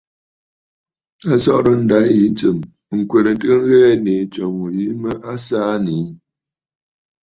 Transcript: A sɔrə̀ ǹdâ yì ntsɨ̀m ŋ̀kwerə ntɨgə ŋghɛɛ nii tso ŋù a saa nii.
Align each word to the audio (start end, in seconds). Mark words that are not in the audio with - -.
A 1.31 1.33
sɔrə̀ 1.43 1.75
ǹdâ 1.81 1.97
yì 2.15 2.21
ntsɨ̀m 2.31 2.57
ŋ̀kwerə 2.99 3.29
ntɨgə 3.33 3.55
ŋghɛɛ 3.61 3.89
nii 4.03 4.23
tso 4.33 4.43
ŋù 4.57 4.65
a 5.31 5.33
saa 5.47 5.73
nii. 5.85 6.05